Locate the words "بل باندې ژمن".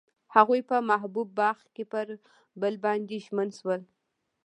2.61-3.49